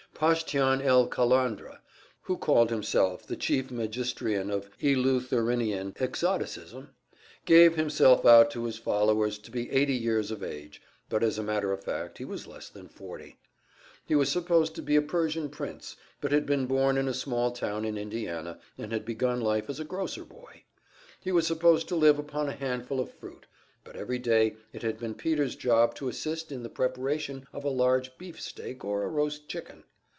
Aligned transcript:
Pashtian 0.21 0.83
el 0.83 1.07
Kalandra, 1.07 1.79
who 2.21 2.37
called 2.37 2.69
himself 2.69 3.25
the 3.25 3.35
Chief 3.35 3.71
Magistrian 3.71 4.51
of 4.51 4.69
Eleutherinian 4.79 5.95
Exoticism, 5.99 6.91
gave 7.45 7.75
himself 7.75 8.23
out 8.23 8.51
to 8.51 8.65
his 8.65 8.77
followers 8.77 9.39
to 9.39 9.49
be 9.49 9.71
eighty 9.71 9.95
years 9.95 10.29
of 10.29 10.43
age, 10.43 10.79
but 11.09 11.23
as 11.23 11.39
a 11.39 11.43
matter 11.43 11.71
of 11.71 11.83
fact 11.83 12.19
he 12.19 12.25
was 12.25 12.45
less 12.45 12.69
than 12.69 12.87
forty. 12.87 13.39
He 14.05 14.13
was 14.13 14.29
supposed 14.29 14.75
to 14.75 14.83
be 14.83 14.95
a 14.95 15.01
Persian 15.01 15.49
prince, 15.49 15.95
but 16.19 16.31
had 16.31 16.45
been 16.45 16.67
born 16.67 16.99
in 16.99 17.07
a 17.07 17.15
small 17.15 17.49
town 17.49 17.83
in 17.83 17.97
Indiana, 17.97 18.59
and 18.77 18.91
had 18.91 19.03
begun 19.05 19.41
life 19.41 19.71
as 19.71 19.79
a 19.79 19.83
grocer 19.83 20.23
boy. 20.23 20.65
He 21.19 21.31
was 21.31 21.47
supposed 21.47 21.87
to 21.87 21.95
live 21.95 22.19
upon 22.19 22.47
a 22.47 22.51
handful 22.53 22.99
of 22.99 23.11
fruit, 23.11 23.47
but 23.83 23.95
every 23.95 24.19
day 24.19 24.57
it 24.71 24.83
had 24.83 24.99
been 24.99 25.15
Peter's 25.15 25.55
job 25.55 25.95
to 25.95 26.09
assist 26.09 26.51
in 26.51 26.61
the 26.61 26.69
preparation 26.69 27.47
of 27.51 27.63
a 27.63 27.69
large 27.69 28.15
beef 28.19 28.39
steak 28.39 28.85
or 28.85 29.01
a 29.01 29.07
roast 29.09 29.49
chicken. 29.49 29.83